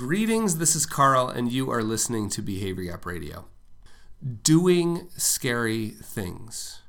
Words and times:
Greetings, 0.00 0.56
this 0.56 0.74
is 0.74 0.86
Carl, 0.86 1.28
and 1.28 1.52
you 1.52 1.70
are 1.70 1.82
listening 1.82 2.30
to 2.30 2.40
Behavior 2.40 2.90
Gap 2.90 3.04
Radio. 3.04 3.44
Doing 4.42 5.10
scary 5.18 5.90
things. 5.90 6.80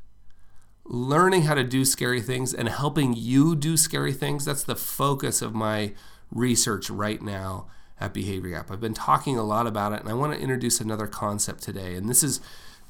Learning 0.85 1.41
how 1.41 1.55
to 1.55 1.63
do 1.65 1.83
scary 1.83 2.21
things 2.21 2.53
and 2.53 2.69
helping 2.69 3.13
you 3.13 3.53
do 3.53 3.75
scary 3.75 4.13
things, 4.13 4.45
that's 4.45 4.63
the 4.63 4.77
focus 4.77 5.41
of 5.41 5.53
my 5.53 5.91
research 6.31 6.89
right 6.89 7.21
now 7.21 7.67
at 7.99 8.13
Behavior 8.13 8.51
Gap. 8.51 8.71
I've 8.71 8.79
been 8.79 8.93
talking 8.93 9.37
a 9.37 9.43
lot 9.43 9.67
about 9.67 9.91
it, 9.91 9.99
and 9.99 10.07
I 10.07 10.13
want 10.13 10.33
to 10.33 10.39
introduce 10.39 10.79
another 10.79 11.05
concept 11.05 11.63
today. 11.63 11.95
And 11.95 12.07
this 12.07 12.23
is, 12.23 12.39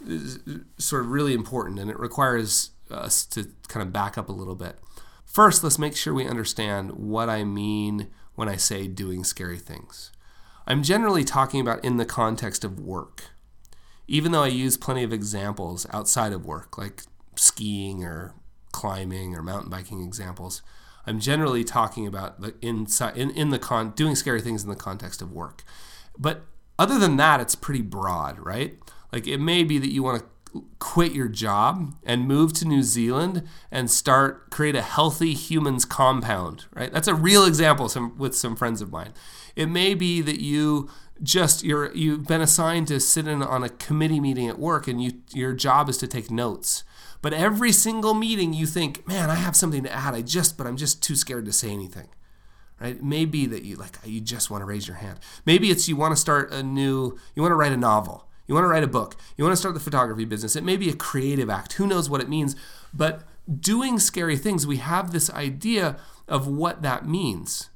is 0.06 0.38
uh, 0.48 0.60
sort 0.78 1.02
of 1.02 1.10
really 1.10 1.34
important, 1.34 1.80
and 1.80 1.90
it 1.90 2.00
requires 2.00 2.70
us 2.92 3.26
to 3.26 3.48
kind 3.70 3.82
of 3.82 3.92
back 3.92 4.20
up 4.20 4.30
a 4.30 4.34
little 4.34 4.54
bit. 4.54 4.78
First, 5.26 5.64
let's 5.64 5.80
make 5.80 5.98
sure 5.98 6.14
we 6.14 6.28
understand 6.28 6.92
what 6.92 7.28
I 7.28 7.44
mean 7.44 8.12
when 8.36 8.50
I 8.50 8.56
say 8.56 8.88
doing 8.88 9.24
scary 9.24 9.60
things. 9.60 10.12
I'm 10.68 10.84
generally 10.84 11.24
talking 11.24 11.60
about 11.60 11.84
in 11.84 11.98
the 11.98 12.06
context 12.06 12.64
of 12.64 12.80
work, 12.80 13.32
even 14.08 14.32
though 14.32 14.44
I 14.44 14.48
use 14.48 14.78
plenty 14.78 15.04
of 15.04 15.14
examples 15.14 15.86
outside 15.92 16.34
of 16.34 16.46
work, 16.46 16.78
like 16.78 17.04
skiing 17.36 18.04
or 18.04 18.36
climbing 18.72 19.36
or 19.36 19.42
mountain 19.42 19.70
biking 19.70 20.04
examples. 20.04 20.62
I'm 21.06 21.20
generally 21.20 21.64
talking 21.64 22.06
about 22.06 22.42
the 22.42 22.54
inside 22.62 23.18
in, 23.18 23.32
in 23.32 23.50
the 23.50 23.60
con 23.60 23.92
doing 23.92 24.16
scary 24.16 24.42
things 24.42 24.64
in 24.64 24.70
the 24.70 24.76
context 24.76 25.22
of 25.22 25.32
work. 25.32 25.64
But 26.18 26.44
other 26.78 27.00
than 27.00 27.18
that, 27.18 27.40
it's 27.40 27.56
pretty 27.56 27.82
broad, 27.82 28.40
right? 28.40 28.78
Like 29.12 29.28
it 29.28 29.40
may 29.40 29.64
be 29.64 29.78
that 29.80 29.92
you 29.92 30.04
want 30.04 30.20
to 30.20 30.26
quit 30.80 31.14
your 31.14 31.28
job 31.28 31.94
and 32.04 32.28
move 32.28 32.54
to 32.54 32.68
New 32.68 32.84
Zealand 32.84 33.48
and 33.72 33.90
start 33.90 34.50
create 34.50 34.76
a 34.76 34.82
healthy 34.82 35.34
humans 35.34 35.86
compound, 35.86 36.66
right? 36.74 36.92
That's 36.92 37.08
a 37.08 37.16
real 37.16 37.46
example 37.46 37.88
some, 37.90 38.18
with 38.18 38.36
some 38.36 38.56
friends 38.56 38.82
of 38.82 38.92
mine. 38.92 39.14
It 39.56 39.68
may 39.68 39.94
be 39.94 40.22
that 40.22 40.42
you 40.42 40.90
just 41.24 41.64
you're 41.64 41.94
you've 41.94 42.26
been 42.26 42.42
assigned 42.42 42.88
to 42.88 43.00
sit 43.00 43.28
in 43.28 43.44
on 43.44 43.64
a 43.64 43.70
committee 43.70 44.20
meeting 44.20 44.48
at 44.48 44.58
work 44.58 44.88
and 44.88 45.02
you 45.02 45.22
your 45.34 45.54
job 45.54 45.88
is 45.88 45.98
to 46.00 46.08
take 46.08 46.32
notes. 46.32 46.84
But 47.22 47.34
every 47.34 47.72
single 47.72 48.16
meeting 48.16 48.54
you 48.54 48.66
think, 48.66 49.08
"Man, 49.08 49.30
I 49.30 49.36
have 49.36 49.56
something 49.56 49.84
to 49.84 49.94
add. 49.94 50.16
I 50.16 50.22
just 50.22 50.58
but 50.58 50.66
I'm 50.66 50.78
just 50.78 51.04
too 51.04 51.16
scared 51.16 51.46
to 51.46 51.54
say 51.54 51.70
anything." 51.70 52.08
Right? 52.80 53.02
Maybe 53.04 53.46
that 53.46 53.64
you 53.64 53.76
like 53.76 53.98
you 54.04 54.20
just 54.20 54.50
want 54.50 54.64
to 54.64 54.66
raise 54.66 54.88
your 54.88 54.98
hand. 54.98 55.20
Maybe 55.46 55.70
it's 55.70 55.88
you 55.88 55.96
want 55.96 56.14
to 56.14 56.20
start 56.20 56.52
a 56.52 56.64
new 56.64 57.20
you 57.36 57.44
want 57.44 57.52
to 57.52 57.56
write 57.56 57.72
a 57.72 57.78
novel 57.78 58.28
you 58.48 58.56
want 58.56 58.66
to 58.66 58.70
write 58.70 58.84
a 58.84 58.88
book. 58.88 59.16
You 59.38 59.44
want 59.44 59.54
to 59.54 59.60
start 59.60 59.74
the 59.74 59.80
photography 59.80 60.26
business. 60.26 60.56
It 60.56 60.64
may 60.64 60.78
be 60.78 60.90
a 60.90 60.96
creative 60.96 61.50
act. 61.50 61.74
Who 61.74 61.88
knows 61.88 62.10
what 62.10 62.22
it 62.22 62.30
means? 62.30 62.56
But 62.94 63.24
doing 63.60 64.00
scary 64.00 64.38
things, 64.38 64.68
we 64.68 64.78
have 64.78 65.12
this 65.12 65.30
idea 65.30 65.98
of 66.28 66.48
what 66.48 66.82
that 66.82 67.08
means. 67.08 67.70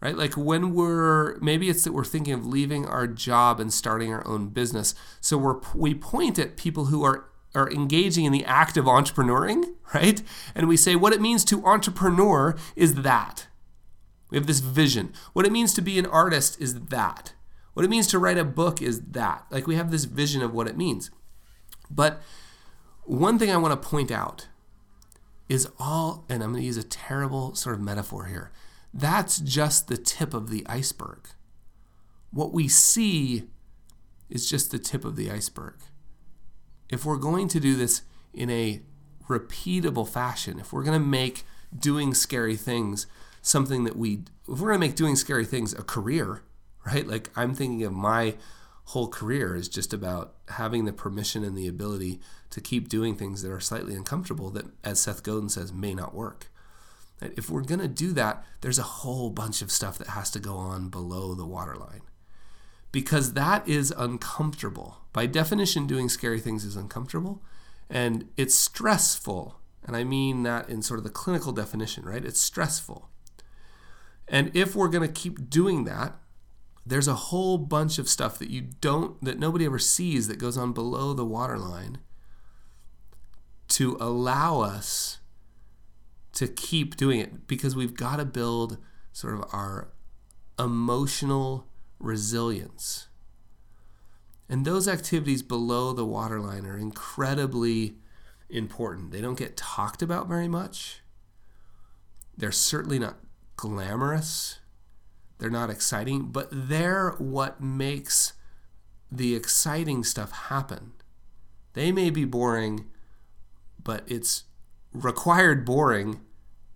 Right? 0.00 0.16
Like 0.16 0.34
when 0.34 0.74
we're 0.74 1.36
maybe 1.40 1.68
it's 1.68 1.84
that 1.84 1.92
we're 1.92 2.04
thinking 2.04 2.32
of 2.32 2.46
leaving 2.46 2.86
our 2.86 3.06
job 3.06 3.60
and 3.60 3.72
starting 3.72 4.12
our 4.12 4.26
own 4.26 4.48
business. 4.48 4.94
So 5.20 5.36
we're 5.36 5.60
we 5.74 5.94
point 5.94 6.38
at 6.38 6.56
people 6.56 6.86
who 6.86 7.04
are 7.04 7.26
are 7.54 7.70
engaging 7.70 8.24
in 8.24 8.32
the 8.32 8.44
act 8.44 8.76
of 8.76 8.86
entrepreneuring, 8.86 9.74
right? 9.94 10.22
And 10.54 10.68
we 10.68 10.76
say 10.76 10.96
what 10.96 11.12
it 11.12 11.20
means 11.20 11.44
to 11.46 11.64
entrepreneur 11.66 12.56
is 12.76 13.02
that. 13.02 13.48
We 14.30 14.38
have 14.38 14.46
this 14.46 14.60
vision. 14.60 15.12
What 15.32 15.44
it 15.44 15.52
means 15.52 15.74
to 15.74 15.82
be 15.82 15.98
an 15.98 16.06
artist 16.06 16.60
is 16.60 16.80
that. 16.86 17.34
What 17.80 17.86
it 17.86 17.90
means 17.90 18.08
to 18.08 18.18
write 18.18 18.36
a 18.36 18.44
book 18.44 18.82
is 18.82 19.00
that. 19.12 19.46
Like 19.48 19.66
we 19.66 19.76
have 19.76 19.90
this 19.90 20.04
vision 20.04 20.42
of 20.42 20.52
what 20.52 20.68
it 20.68 20.76
means. 20.76 21.10
But 21.90 22.20
one 23.04 23.38
thing 23.38 23.50
I 23.50 23.56
want 23.56 23.72
to 23.72 23.88
point 23.88 24.10
out 24.10 24.48
is 25.48 25.66
all, 25.78 26.26
and 26.28 26.42
I'm 26.42 26.50
going 26.50 26.60
to 26.60 26.66
use 26.66 26.76
a 26.76 26.82
terrible 26.82 27.54
sort 27.54 27.74
of 27.74 27.80
metaphor 27.80 28.26
here. 28.26 28.52
That's 28.92 29.38
just 29.38 29.88
the 29.88 29.96
tip 29.96 30.34
of 30.34 30.50
the 30.50 30.62
iceberg. 30.66 31.28
What 32.30 32.52
we 32.52 32.68
see 32.68 33.44
is 34.28 34.46
just 34.46 34.70
the 34.70 34.78
tip 34.78 35.06
of 35.06 35.16
the 35.16 35.30
iceberg. 35.30 35.76
If 36.90 37.06
we're 37.06 37.16
going 37.16 37.48
to 37.48 37.60
do 37.60 37.76
this 37.76 38.02
in 38.34 38.50
a 38.50 38.82
repeatable 39.26 40.06
fashion, 40.06 40.60
if 40.60 40.70
we're 40.70 40.84
going 40.84 41.00
to 41.00 41.06
make 41.06 41.44
doing 41.74 42.12
scary 42.12 42.56
things 42.56 43.06
something 43.40 43.84
that 43.84 43.96
we, 43.96 44.24
if 44.46 44.60
we're 44.60 44.68
going 44.68 44.82
to 44.82 44.86
make 44.86 44.96
doing 44.96 45.16
scary 45.16 45.46
things 45.46 45.72
a 45.72 45.82
career, 45.82 46.42
right? 46.86 47.06
Like 47.06 47.30
I'm 47.36 47.54
thinking 47.54 47.82
of 47.84 47.92
my 47.92 48.34
whole 48.84 49.08
career 49.08 49.54
is 49.54 49.68
just 49.68 49.92
about 49.92 50.34
having 50.48 50.84
the 50.84 50.92
permission 50.92 51.44
and 51.44 51.56
the 51.56 51.68
ability 51.68 52.20
to 52.50 52.60
keep 52.60 52.88
doing 52.88 53.14
things 53.14 53.42
that 53.42 53.52
are 53.52 53.60
slightly 53.60 53.94
uncomfortable 53.94 54.50
that, 54.50 54.66
as 54.82 54.98
Seth 55.00 55.22
Godin 55.22 55.48
says, 55.48 55.72
may 55.72 55.94
not 55.94 56.14
work. 56.14 56.50
If 57.20 57.50
we're 57.50 57.62
going 57.62 57.80
to 57.80 57.88
do 57.88 58.12
that, 58.14 58.44
there's 58.62 58.78
a 58.78 58.82
whole 58.82 59.30
bunch 59.30 59.62
of 59.62 59.70
stuff 59.70 59.98
that 59.98 60.08
has 60.08 60.30
to 60.32 60.40
go 60.40 60.56
on 60.56 60.88
below 60.88 61.34
the 61.34 61.46
waterline 61.46 62.02
because 62.92 63.34
that 63.34 63.68
is 63.68 63.92
uncomfortable. 63.96 64.98
By 65.12 65.26
definition, 65.26 65.86
doing 65.86 66.08
scary 66.08 66.40
things 66.40 66.64
is 66.64 66.76
uncomfortable 66.76 67.42
and 67.88 68.28
it's 68.36 68.54
stressful. 68.54 69.60
And 69.84 69.96
I 69.96 70.04
mean 70.04 70.42
that 70.44 70.68
in 70.68 70.82
sort 70.82 70.98
of 70.98 71.04
the 71.04 71.10
clinical 71.10 71.52
definition, 71.52 72.04
right? 72.04 72.24
It's 72.24 72.40
stressful. 72.40 73.08
And 74.28 74.50
if 74.54 74.74
we're 74.74 74.88
going 74.88 75.06
to 75.06 75.12
keep 75.12 75.50
doing 75.50 75.84
that, 75.84 76.14
there's 76.90 77.08
a 77.08 77.14
whole 77.14 77.56
bunch 77.56 77.98
of 77.98 78.08
stuff 78.08 78.38
that 78.38 78.50
you 78.50 78.60
don't 78.80 79.22
that 79.24 79.38
nobody 79.38 79.64
ever 79.64 79.78
sees 79.78 80.28
that 80.28 80.38
goes 80.38 80.58
on 80.58 80.72
below 80.72 81.12
the 81.12 81.24
waterline 81.24 81.98
to 83.68 83.96
allow 84.00 84.60
us 84.60 85.18
to 86.32 86.48
keep 86.48 86.96
doing 86.96 87.20
it 87.20 87.46
because 87.46 87.76
we've 87.76 87.94
got 87.94 88.16
to 88.16 88.24
build 88.24 88.76
sort 89.12 89.34
of 89.34 89.44
our 89.52 89.92
emotional 90.58 91.66
resilience. 92.00 93.08
And 94.48 94.64
those 94.64 94.88
activities 94.88 95.42
below 95.42 95.92
the 95.92 96.04
waterline 96.04 96.66
are 96.66 96.76
incredibly 96.76 97.94
important. 98.48 99.12
They 99.12 99.20
don't 99.20 99.38
get 99.38 99.56
talked 99.56 100.02
about 100.02 100.26
very 100.26 100.48
much. 100.48 101.02
They're 102.36 102.50
certainly 102.50 102.98
not 102.98 103.18
glamorous. 103.56 104.58
They're 105.40 105.50
not 105.50 105.70
exciting, 105.70 106.26
but 106.26 106.48
they're 106.52 107.12
what 107.12 107.62
makes 107.62 108.34
the 109.10 109.34
exciting 109.34 110.04
stuff 110.04 110.30
happen. 110.32 110.92
They 111.72 111.90
may 111.90 112.10
be 112.10 112.26
boring, 112.26 112.84
but 113.82 114.04
it's 114.06 114.44
required 114.92 115.64
boring 115.64 116.20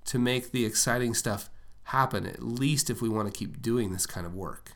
to 0.07 0.19
make 0.19 0.51
the 0.51 0.65
exciting 0.65 1.13
stuff 1.13 1.51
happen, 1.85 2.27
at 2.27 2.43
least 2.43 2.89
if 2.89 3.03
we 3.03 3.09
want 3.09 3.33
to 3.33 3.39
keep 3.39 3.61
doing 3.61 3.93
this 3.93 4.07
kind 4.07 4.27
of 4.27 4.35
work. 4.35 4.73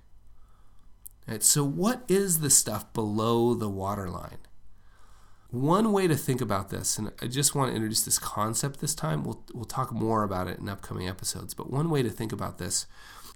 Right, 1.27 1.43
so, 1.43 1.65
what 1.65 2.03
is 2.09 2.41
the 2.41 2.50
stuff 2.50 2.93
below 2.93 3.54
the 3.54 3.69
waterline? 3.69 4.38
One 5.50 5.93
way 5.93 6.06
to 6.06 6.16
think 6.16 6.43
about 6.43 6.69
this, 6.69 6.98
and 6.98 7.10
I 7.22 7.27
just 7.27 7.54
want 7.54 7.71
to 7.71 7.75
introduce 7.75 8.03
this 8.03 8.19
concept 8.19 8.81
this 8.81 8.94
time, 8.94 9.25
we'll, 9.25 9.43
we'll 9.54 9.65
talk 9.65 9.93
more 9.93 10.22
about 10.22 10.47
it 10.47 10.59
in 10.59 10.69
upcoming 10.69 11.09
episodes, 11.09 11.54
but 11.54 11.71
one 11.71 11.88
way 11.88 12.03
to 12.03 12.10
think 12.10 12.32
about 12.32 12.59
this 12.59 12.87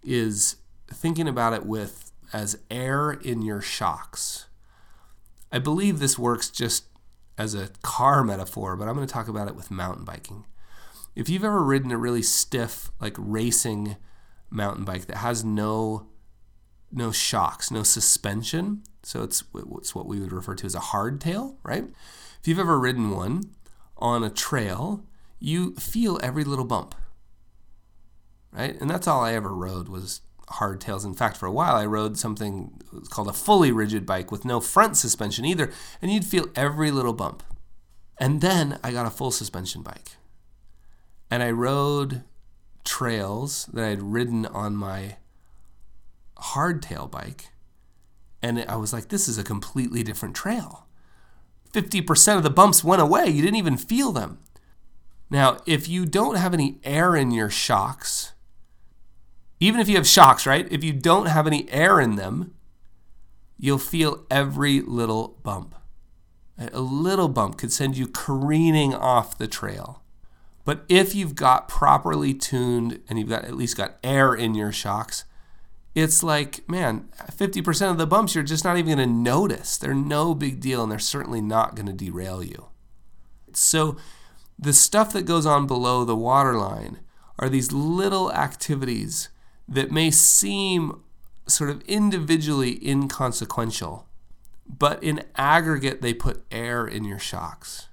is 0.02 0.56
thinking 0.88 1.28
about 1.28 1.52
it 1.52 1.66
with 1.66 2.12
as 2.32 2.58
air 2.70 3.10
in 3.10 3.42
your 3.42 3.60
shocks. 3.60 4.46
I 5.50 5.58
believe 5.58 5.98
this 5.98 6.18
works 6.18 6.50
just 6.50 6.84
as 7.36 7.54
a 7.54 7.70
car 7.82 8.24
metaphor, 8.24 8.76
but 8.76 8.88
I'm 8.88 8.94
going 8.94 9.06
to 9.06 9.12
talk 9.12 9.28
about 9.28 9.48
it 9.48 9.56
with 9.56 9.70
mountain 9.70 10.04
biking. 10.04 10.44
If 11.14 11.28
you've 11.28 11.44
ever 11.44 11.62
ridden 11.62 11.90
a 11.90 11.98
really 11.98 12.22
stiff, 12.22 12.90
like 13.00 13.14
racing 13.18 13.96
mountain 14.50 14.84
bike 14.84 15.06
that 15.06 15.18
has 15.18 15.44
no 15.44 16.08
no 16.94 17.10
shocks, 17.10 17.70
no 17.70 17.82
suspension, 17.82 18.82
so 19.02 19.22
it's 19.22 19.42
it's 19.72 19.94
what 19.94 20.06
we 20.06 20.20
would 20.20 20.32
refer 20.32 20.54
to 20.54 20.66
as 20.66 20.74
a 20.74 20.80
hardtail, 20.80 21.56
right? 21.62 21.84
If 22.40 22.48
you've 22.48 22.58
ever 22.58 22.78
ridden 22.78 23.10
one 23.10 23.44
on 23.96 24.22
a 24.22 24.30
trail, 24.30 25.04
you 25.38 25.74
feel 25.74 26.20
every 26.22 26.44
little 26.44 26.64
bump 26.64 26.94
right? 28.52 28.78
And 28.80 28.90
that's 28.90 29.06
all 29.06 29.22
I 29.22 29.34
ever 29.34 29.54
rode 29.54 29.88
was 29.88 30.20
hardtails. 30.48 31.04
In 31.04 31.14
fact, 31.14 31.36
for 31.36 31.46
a 31.46 31.52
while 31.52 31.74
I 31.74 31.86
rode 31.86 32.18
something 32.18 32.80
called 33.10 33.28
a 33.28 33.32
fully 33.32 33.72
rigid 33.72 34.04
bike 34.04 34.30
with 34.30 34.44
no 34.44 34.60
front 34.60 34.96
suspension 34.96 35.44
either, 35.44 35.72
and 36.00 36.10
you'd 36.12 36.24
feel 36.24 36.48
every 36.54 36.90
little 36.90 37.12
bump. 37.12 37.42
And 38.18 38.40
then 38.40 38.78
I 38.84 38.92
got 38.92 39.06
a 39.06 39.10
full 39.10 39.30
suspension 39.30 39.82
bike. 39.82 40.16
And 41.30 41.42
I 41.42 41.50
rode 41.50 42.22
trails 42.84 43.66
that 43.72 43.84
I 43.84 43.88
had 43.88 44.02
ridden 44.02 44.46
on 44.46 44.76
my 44.76 45.16
hardtail 46.36 47.10
bike. 47.10 47.48
And 48.42 48.64
I 48.68 48.76
was 48.76 48.92
like, 48.92 49.08
this 49.08 49.28
is 49.28 49.38
a 49.38 49.44
completely 49.44 50.02
different 50.02 50.36
trail. 50.36 50.86
50% 51.72 52.36
of 52.36 52.42
the 52.42 52.50
bumps 52.50 52.84
went 52.84 53.00
away. 53.00 53.28
You 53.28 53.40
didn't 53.42 53.56
even 53.56 53.76
feel 53.76 54.12
them. 54.12 54.40
Now, 55.30 55.58
if 55.64 55.88
you 55.88 56.04
don't 56.04 56.34
have 56.34 56.52
any 56.52 56.78
air 56.84 57.16
in 57.16 57.30
your 57.30 57.48
shocks, 57.48 58.32
even 59.62 59.80
if 59.80 59.88
you 59.88 59.94
have 59.94 60.08
shocks, 60.08 60.44
right? 60.44 60.66
If 60.72 60.82
you 60.82 60.92
don't 60.92 61.26
have 61.26 61.46
any 61.46 61.70
air 61.70 62.00
in 62.00 62.16
them, 62.16 62.52
you'll 63.56 63.78
feel 63.78 64.26
every 64.28 64.80
little 64.80 65.38
bump. 65.44 65.76
A 66.58 66.80
little 66.80 67.28
bump 67.28 67.58
could 67.58 67.72
send 67.72 67.96
you 67.96 68.08
careening 68.08 68.92
off 68.92 69.38
the 69.38 69.46
trail. 69.46 70.02
But 70.64 70.84
if 70.88 71.14
you've 71.14 71.36
got 71.36 71.68
properly 71.68 72.34
tuned 72.34 73.02
and 73.08 73.20
you've 73.20 73.28
got 73.28 73.44
at 73.44 73.54
least 73.54 73.76
got 73.76 73.98
air 74.02 74.34
in 74.34 74.56
your 74.56 74.72
shocks, 74.72 75.26
it's 75.94 76.24
like, 76.24 76.68
man, 76.68 77.08
50% 77.30 77.88
of 77.88 77.98
the 77.98 78.06
bumps 78.06 78.34
you're 78.34 78.42
just 78.42 78.64
not 78.64 78.78
even 78.78 78.96
going 78.96 79.08
to 79.08 79.14
notice. 79.14 79.76
They're 79.76 79.94
no 79.94 80.34
big 80.34 80.58
deal 80.58 80.82
and 80.82 80.90
they're 80.90 80.98
certainly 80.98 81.40
not 81.40 81.76
going 81.76 81.86
to 81.86 81.92
derail 81.92 82.42
you. 82.42 82.66
So, 83.52 83.96
the 84.58 84.72
stuff 84.72 85.12
that 85.12 85.24
goes 85.24 85.46
on 85.46 85.68
below 85.68 86.04
the 86.04 86.16
waterline 86.16 86.98
are 87.38 87.48
these 87.48 87.70
little 87.70 88.32
activities 88.32 89.28
that 89.68 89.90
may 89.90 90.10
seem 90.10 91.00
sort 91.46 91.70
of 91.70 91.82
individually 91.82 92.78
inconsequential, 92.86 94.06
but 94.66 95.02
in 95.02 95.24
aggregate, 95.36 96.02
they 96.02 96.14
put 96.14 96.44
air 96.50 96.86
in 96.86 97.04
your 97.04 97.18
shocks. 97.18 97.88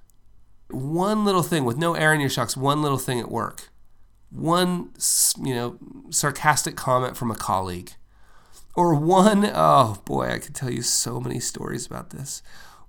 One 0.68 1.24
little 1.24 1.42
thing 1.42 1.64
with 1.64 1.76
no 1.76 1.94
air 1.94 2.14
in 2.14 2.20
your 2.20 2.30
shocks, 2.30 2.56
one 2.56 2.82
little 2.82 2.98
thing 2.98 3.18
at 3.18 3.30
work. 3.30 3.68
One 4.30 4.90
you 5.42 5.54
know 5.54 5.78
sarcastic 6.10 6.76
comment 6.76 7.16
from 7.16 7.30
a 7.30 7.36
colleague. 7.36 7.92
Or 8.76 8.94
one 8.94 9.50
oh 9.52 10.00
boy 10.04 10.28
i 10.28 10.38
could 10.38 10.54
tell 10.54 10.70
you 10.70 10.82
so 10.82 11.20
many 11.20 11.40
stories 11.40 11.86
about 11.86 12.10
this. 12.10 12.40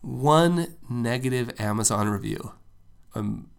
One 0.02 0.76
negative 0.88 1.60
amazon 1.60 2.10
review. 2.10 2.54
I'm 3.16 3.50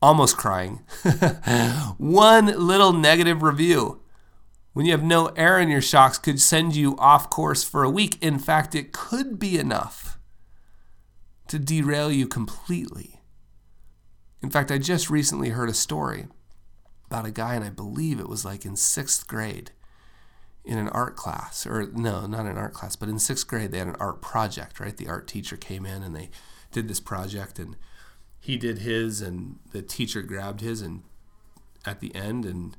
almost 0.00 0.36
crying. 0.36 0.80
One 1.98 2.46
little 2.46 2.92
negative 2.92 3.42
review 3.42 4.00
when 4.72 4.86
you 4.86 4.92
have 4.92 5.02
no 5.02 5.26
air 5.28 5.58
in 5.58 5.68
your 5.68 5.82
shocks 5.82 6.18
could 6.18 6.40
send 6.40 6.76
you 6.76 6.96
off 6.98 7.30
course 7.30 7.64
for 7.64 7.82
a 7.82 7.90
week 7.90 8.16
in 8.22 8.38
fact 8.38 8.74
it 8.74 8.92
could 8.92 9.38
be 9.38 9.58
enough 9.58 10.18
to 11.48 11.58
derail 11.58 12.10
you 12.10 12.26
completely 12.26 13.20
in 14.42 14.50
fact 14.50 14.70
i 14.70 14.78
just 14.78 15.10
recently 15.10 15.50
heard 15.50 15.68
a 15.68 15.74
story 15.74 16.26
about 17.08 17.26
a 17.26 17.30
guy, 17.30 17.54
and 17.54 17.64
I 17.64 17.70
believe 17.70 18.20
it 18.20 18.28
was 18.28 18.44
like 18.44 18.66
in 18.66 18.76
sixth 18.76 19.26
grade 19.26 19.70
in 20.62 20.76
an 20.76 20.90
art 20.90 21.16
class, 21.16 21.66
or 21.66 21.90
no, 21.92 22.26
not 22.26 22.44
an 22.44 22.58
art 22.58 22.74
class, 22.74 22.96
but 22.96 23.08
in 23.08 23.18
sixth 23.18 23.46
grade, 23.46 23.72
they 23.72 23.78
had 23.78 23.88
an 23.88 23.96
art 23.98 24.20
project, 24.20 24.78
right? 24.78 24.94
The 24.94 25.08
art 25.08 25.26
teacher 25.26 25.56
came 25.56 25.86
in 25.86 26.02
and 26.02 26.14
they 26.14 26.28
did 26.70 26.86
this 26.86 27.00
project, 27.00 27.58
and 27.58 27.76
he 28.38 28.58
did 28.58 28.80
his, 28.80 29.22
and 29.22 29.58
the 29.72 29.80
teacher 29.80 30.20
grabbed 30.20 30.60
his, 30.60 30.82
and 30.82 31.02
at 31.86 32.00
the 32.00 32.14
end, 32.14 32.44
and 32.44 32.76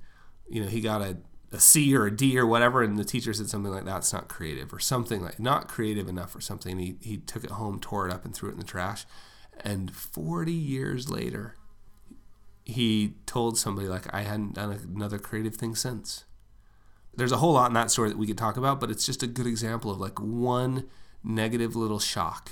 you 0.48 0.62
know, 0.62 0.68
he 0.68 0.80
got 0.80 1.02
a, 1.02 1.18
a 1.52 1.60
C 1.60 1.96
or 1.96 2.06
a 2.06 2.16
D 2.16 2.38
or 2.38 2.46
whatever, 2.46 2.84
and 2.84 2.98
the 2.98 3.04
teacher 3.04 3.34
said 3.34 3.50
something 3.50 3.72
like, 3.72 3.86
That's 3.86 4.14
not 4.14 4.28
creative, 4.28 4.74
or 4.74 4.80
something 4.80 5.22
like, 5.22 5.40
not 5.40 5.68
creative 5.68 6.08
enough, 6.08 6.36
or 6.36 6.42
something. 6.42 6.78
He, 6.78 6.96
he 7.02 7.18
took 7.18 7.44
it 7.44 7.52
home, 7.52 7.80
tore 7.80 8.08
it 8.08 8.14
up, 8.14 8.26
and 8.26 8.34
threw 8.34 8.50
it 8.50 8.54
in 8.54 8.60
the 8.60 8.66
trash. 8.66 9.06
And 9.62 9.94
40 9.94 10.52
years 10.52 11.10
later, 11.10 11.56
he 12.66 13.16
told 13.26 13.58
somebody 13.58 13.88
like 13.88 14.14
I 14.14 14.22
hadn't 14.22 14.54
done 14.54 14.80
another 14.96 15.20
creative 15.20 15.56
thing 15.56 15.76
since. 15.76 16.26
There's 17.16 17.32
a 17.32 17.38
whole 17.38 17.54
lot 17.54 17.70
in 17.70 17.74
that 17.74 17.92
story 17.92 18.10
that 18.10 18.18
we 18.18 18.28
could 18.28 18.38
talk 18.38 18.56
about, 18.56 18.80
but 18.80 18.90
it's 18.90 19.06
just 19.06 19.24
a 19.24 19.28
good 19.28 19.48
example 19.48 19.92
of 19.92 20.00
like 20.00 20.20
one 20.20 20.86
negative 21.24 21.76
little 21.76 22.00
shock. 22.00 22.52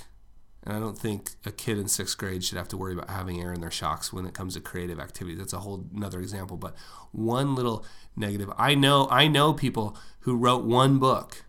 And 0.64 0.76
I 0.76 0.80
don't 0.80 0.98
think 0.98 1.30
a 1.46 1.52
kid 1.52 1.78
in 1.78 1.88
sixth 1.88 2.18
grade 2.18 2.44
should 2.44 2.58
have 2.58 2.68
to 2.68 2.76
worry 2.76 2.92
about 2.92 3.10
having 3.10 3.40
air 3.40 3.52
in 3.52 3.60
their 3.60 3.70
shocks 3.70 4.12
when 4.12 4.26
it 4.26 4.34
comes 4.34 4.54
to 4.54 4.60
creative 4.60 4.98
activity. 4.98 5.36
That's 5.36 5.52
a 5.52 5.60
whole 5.60 5.86
another 5.94 6.18
example. 6.18 6.56
But 6.56 6.74
one 7.12 7.54
little 7.54 7.84
negative. 8.16 8.52
I 8.58 8.74
know 8.74 9.08
I 9.10 9.28
know 9.28 9.54
people 9.54 9.96
who 10.20 10.36
wrote 10.36 10.64
one 10.64 10.98
book, 10.98 11.44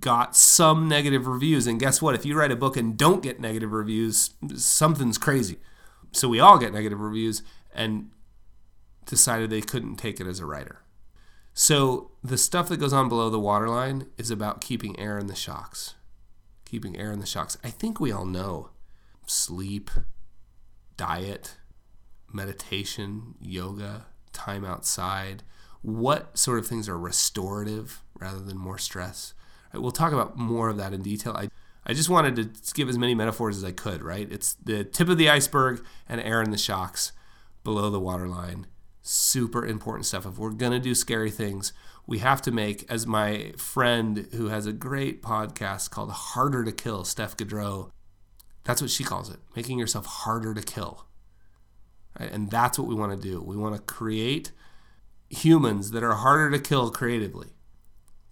got 0.00 0.36
some 0.36 0.86
negative 0.86 1.26
reviews, 1.26 1.66
and 1.66 1.80
guess 1.80 2.02
what? 2.02 2.14
If 2.14 2.24
you 2.24 2.36
write 2.38 2.52
a 2.52 2.56
book 2.56 2.76
and 2.76 2.96
don't 2.96 3.22
get 3.22 3.40
negative 3.40 3.72
reviews, 3.72 4.30
something's 4.54 5.18
crazy 5.18 5.58
so 6.16 6.28
we 6.28 6.40
all 6.40 6.58
get 6.58 6.72
negative 6.72 7.00
reviews 7.00 7.42
and 7.74 8.10
decided 9.06 9.50
they 9.50 9.60
couldn't 9.60 9.96
take 9.96 10.20
it 10.20 10.26
as 10.26 10.40
a 10.40 10.46
writer. 10.46 10.80
So 11.52 12.12
the 12.22 12.38
stuff 12.38 12.68
that 12.68 12.78
goes 12.78 12.92
on 12.92 13.08
below 13.08 13.30
the 13.30 13.38
waterline 13.38 14.06
is 14.16 14.30
about 14.30 14.60
keeping 14.60 14.98
air 14.98 15.18
in 15.18 15.26
the 15.26 15.34
shocks. 15.34 15.94
Keeping 16.74 16.96
air 16.96 17.12
in 17.12 17.20
the 17.20 17.24
shocks. 17.24 17.56
I 17.62 17.70
think 17.70 18.00
we 18.00 18.10
all 18.10 18.24
know 18.24 18.70
sleep, 19.26 19.92
diet, 20.96 21.54
meditation, 22.32 23.36
yoga, 23.40 24.06
time 24.32 24.64
outside. 24.64 25.44
What 25.82 26.36
sort 26.36 26.58
of 26.58 26.66
things 26.66 26.88
are 26.88 26.98
restorative 26.98 28.02
rather 28.18 28.40
than 28.40 28.58
more 28.58 28.76
stress? 28.76 29.34
We'll 29.72 29.92
talk 29.92 30.12
about 30.12 30.36
more 30.36 30.68
of 30.68 30.76
that 30.78 30.92
in 30.92 31.00
detail. 31.00 31.36
I, 31.36 31.48
I 31.86 31.92
just 31.92 32.08
wanted 32.08 32.34
to 32.34 32.74
give 32.74 32.88
as 32.88 32.98
many 32.98 33.14
metaphors 33.14 33.58
as 33.58 33.62
I 33.62 33.70
could, 33.70 34.02
right? 34.02 34.26
It's 34.28 34.54
the 34.54 34.82
tip 34.82 35.08
of 35.08 35.16
the 35.16 35.30
iceberg 35.30 35.80
and 36.08 36.20
air 36.20 36.42
in 36.42 36.50
the 36.50 36.58
shocks 36.58 37.12
below 37.62 37.88
the 37.88 38.00
waterline. 38.00 38.66
Super 39.06 39.66
important 39.66 40.06
stuff. 40.06 40.24
If 40.24 40.38
we're 40.38 40.50
going 40.50 40.72
to 40.72 40.80
do 40.80 40.94
scary 40.94 41.30
things, 41.30 41.74
we 42.06 42.20
have 42.20 42.40
to 42.42 42.50
make, 42.50 42.90
as 42.90 43.06
my 43.06 43.52
friend 43.58 44.26
who 44.32 44.48
has 44.48 44.66
a 44.66 44.72
great 44.72 45.22
podcast 45.22 45.90
called 45.90 46.10
Harder 46.10 46.64
to 46.64 46.72
Kill, 46.72 47.04
Steph 47.04 47.36
Gaudreau, 47.36 47.90
that's 48.64 48.80
what 48.80 48.90
she 48.90 49.04
calls 49.04 49.28
it, 49.28 49.40
making 49.54 49.78
yourself 49.78 50.06
harder 50.06 50.54
to 50.54 50.62
kill. 50.62 51.04
Right? 52.18 52.32
And 52.32 52.50
that's 52.50 52.78
what 52.78 52.88
we 52.88 52.94
want 52.94 53.12
to 53.12 53.28
do. 53.28 53.42
We 53.42 53.58
want 53.58 53.76
to 53.76 53.82
create 53.82 54.52
humans 55.28 55.90
that 55.90 56.02
are 56.02 56.14
harder 56.14 56.50
to 56.50 56.58
kill 56.58 56.90
creatively. 56.90 57.48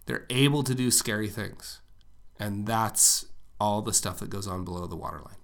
They're 0.06 0.26
able 0.30 0.62
to 0.62 0.74
do 0.74 0.90
scary 0.90 1.28
things. 1.28 1.82
And 2.38 2.66
that's 2.66 3.26
all 3.60 3.82
the 3.82 3.92
stuff 3.92 4.20
that 4.20 4.30
goes 4.30 4.46
on 4.46 4.64
below 4.64 4.86
the 4.86 4.96
waterline. 4.96 5.36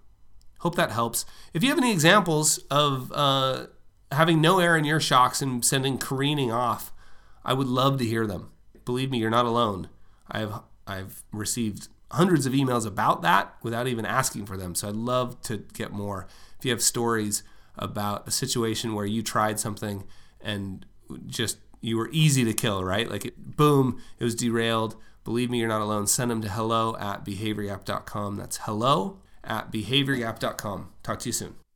Hope 0.61 0.75
that 0.77 0.91
helps. 0.91 1.27
If 1.53 1.63
you 1.63 1.69
have 1.69 1.79
any 1.79 1.93
examples 1.93 2.59
of 2.71 3.13
uh, 3.13 3.67
having 4.13 4.41
no 4.41 4.59
air 4.59 4.77
in 4.77 4.85
your 4.85 5.01
shocks 5.01 5.43
and 5.43 5.65
sending 5.65 5.99
careening 5.99 6.51
off, 6.51 6.93
I 7.45 7.53
would 7.53 7.67
love 7.67 7.99
to 7.99 8.05
hear 8.05 8.27
them. 8.27 8.51
Believe 8.85 9.11
me, 9.11 9.19
you're 9.19 9.31
not 9.31 9.47
alone. 9.47 9.89
I've 10.31 10.55
I've 10.87 11.23
received 11.33 11.89
hundreds 12.13 12.47
of 12.47 12.55
emails 12.55 12.87
about 12.87 13.21
that 13.23 13.55
without 13.63 13.87
even 13.87 14.07
asking 14.07 14.47
for 14.47 14.57
them. 14.57 14.75
So 14.75 14.89
I'd 14.89 14.97
love 14.97 15.41
to 15.43 15.59
get 15.75 15.93
more. 15.93 16.27
If 16.59 16.65
you 16.65 16.71
have 16.71 16.83
stories 16.83 17.43
about 17.77 18.27
a 18.27 18.31
situation 18.31 18.95
where 18.95 19.05
you 19.07 19.23
tried 19.23 19.61
something 19.61 20.05
and 20.41 20.87
just 21.27 21.59
you 21.81 21.97
were 21.97 22.09
easy 22.11 22.45
to 22.45 22.55
kill, 22.55 22.83
right? 22.83 23.11
Like 23.11 23.27
it, 23.27 23.57
boom, 23.57 24.01
it 24.19 24.25
was 24.25 24.35
derailed 24.35 24.97
Believe 25.29 25.51
me, 25.51 25.59
you're 25.59 25.69
not 25.69 25.83
alone. 25.83 26.07
Send 26.07 26.31
them 26.31 26.41
to 26.41 26.49
hello 26.49 26.97
at 26.99 27.23
behaviorgap.com. 27.23 28.37
That's 28.37 28.57
hello 28.63 29.19
at 29.45 29.71
behaviorgap.com. 29.71 30.89
Talk 31.03 31.19
to 31.19 31.29
you 31.29 31.33
soon. 31.35 31.68